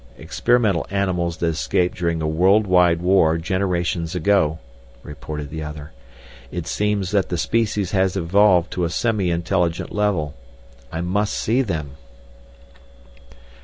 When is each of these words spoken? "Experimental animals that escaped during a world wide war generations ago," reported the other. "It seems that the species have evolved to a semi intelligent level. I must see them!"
"Experimental 0.17 0.87
animals 0.89 1.37
that 1.37 1.49
escaped 1.49 1.95
during 1.95 2.23
a 2.23 2.27
world 2.27 2.65
wide 2.65 3.03
war 3.03 3.37
generations 3.37 4.15
ago," 4.15 4.57
reported 5.03 5.51
the 5.51 5.61
other. 5.63 5.91
"It 6.49 6.65
seems 6.65 7.11
that 7.11 7.29
the 7.29 7.37
species 7.37 7.91
have 7.91 8.15
evolved 8.17 8.71
to 8.71 8.83
a 8.83 8.89
semi 8.89 9.29
intelligent 9.29 9.91
level. 9.93 10.33
I 10.91 11.01
must 11.01 11.35
see 11.35 11.61
them!" 11.61 11.97